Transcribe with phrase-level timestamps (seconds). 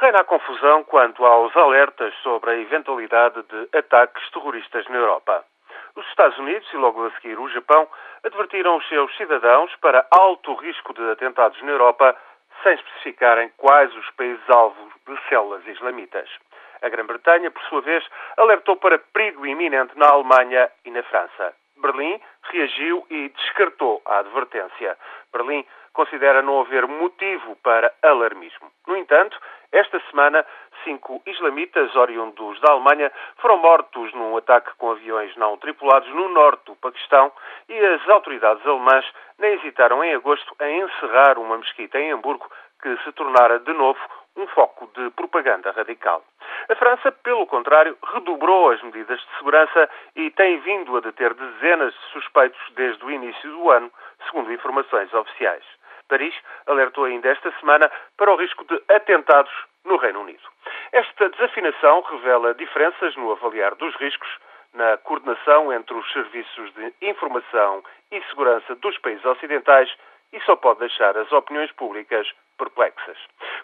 [0.00, 5.44] Reina a confusão quanto aos alertas sobre a eventualidade de ataques terroristas na Europa.
[5.96, 7.88] Os Estados Unidos e logo a seguir o Japão
[8.22, 12.16] advertiram os seus cidadãos para alto risco de atentados na Europa,
[12.62, 16.30] sem especificarem quais os países alvos de células islamitas.
[16.80, 18.06] A Grã-Bretanha, por sua vez,
[18.36, 21.52] alertou para perigo iminente na Alemanha e na França.
[21.76, 22.20] Berlim
[22.52, 24.96] reagiu e descartou a advertência.
[25.32, 28.70] Berlim considera não haver motivo para alarmismo.
[28.86, 29.36] No entanto,
[29.72, 30.46] esta semana,
[30.82, 36.64] cinco islamitas oriundos da Alemanha foram mortos num ataque com aviões não tripulados no norte
[36.64, 37.30] do Paquistão
[37.68, 39.04] e as autoridades alemãs
[39.38, 42.50] nem hesitaram em agosto em encerrar uma mesquita em Hamburgo
[42.80, 43.98] que se tornara de novo
[44.36, 46.24] um foco de propaganda radical.
[46.70, 51.92] A França, pelo contrário, redobrou as medidas de segurança e tem vindo a deter dezenas
[51.92, 53.90] de suspeitos desde o início do ano,
[54.26, 55.64] segundo informações oficiais.
[56.08, 56.34] Paris
[56.66, 59.52] alertou ainda esta semana para o risco de atentados
[59.84, 60.42] no Reino Unido.
[60.92, 64.28] Esta desafinação revela diferenças no avaliar dos riscos,
[64.74, 69.90] na coordenação entre os serviços de informação e segurança dos países ocidentais
[70.32, 73.16] e só pode deixar as opiniões públicas perplexas.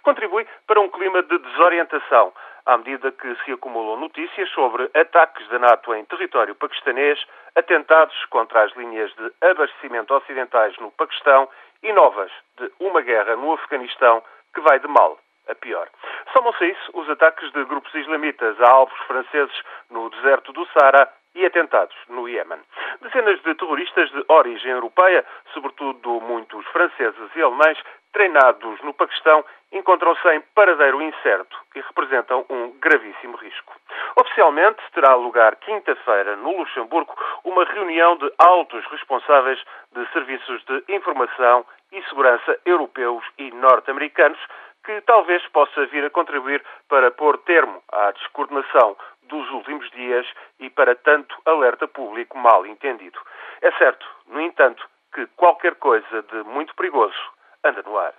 [0.02, 2.32] Contribui para um clima de desorientação,
[2.66, 7.22] à medida que se acumulam notícias sobre ataques da NATO em território paquistanês,
[7.54, 11.48] atentados contra as linhas de abastecimento ocidentais no Paquistão
[11.82, 14.22] e novas de uma guerra no Afeganistão
[14.54, 15.88] que vai de mal a pior.
[16.32, 19.54] Somam-se isso os ataques de grupos islamitas a alvos franceses
[19.90, 22.60] no deserto do Sahara e atentados no Iêmen.
[23.02, 27.78] Dezenas de terroristas de origem europeia, sobretudo muitos franceses e alemães,
[28.14, 33.74] treinados no Paquistão, encontram-se em paradeiro incerto e representam um gravíssimo risco.
[34.16, 37.12] Oficialmente terá lugar quinta-feira no Luxemburgo
[37.42, 39.60] uma reunião de altos responsáveis
[39.92, 44.38] de serviços de informação e segurança europeus e norte-americanos
[44.84, 50.26] que talvez possa vir a contribuir para pôr termo à descoordenação dos últimos dias
[50.60, 53.18] e para tanto alerta público mal entendido.
[53.60, 58.14] É certo, no entanto, que qualquer coisa de muito perigoso anda no ar.